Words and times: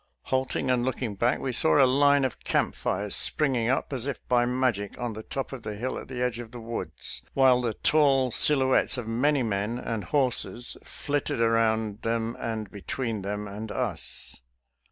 Halting 0.23 0.71
and 0.71 0.83
looking 0.83 1.13
back, 1.13 1.37
we 1.37 1.51
saw 1.51 1.77
a 1.79 1.85
line 1.85 2.25
of 2.25 2.39
camp 2.39 2.73
fires 2.73 3.15
spring 3.15 3.69
up 3.69 3.93
as 3.93 4.07
if 4.07 4.17
by 4.27 4.47
magic 4.47 4.99
on 4.99 5.13
the 5.13 5.21
top 5.21 5.53
of 5.53 5.61
the 5.61 5.75
hill 5.75 5.99
at 5.99 6.07
the 6.07 6.23
edge 6.23 6.39
of 6.39 6.49
the 6.49 6.59
woods, 6.59 7.21
while 7.35 7.61
the 7.61 7.75
tall 7.75 8.31
sil 8.33 8.63
houettes 8.65 8.97
of 8.97 9.07
many 9.07 9.43
men 9.43 9.77
and 9.77 10.05
horses 10.05 10.75
flitted 10.83 11.39
around 11.39 12.01
them 12.01 12.35
and 12.39 12.71
between 12.71 13.21
them 13.21 13.47
and 13.47 13.71
us. 13.71 14.41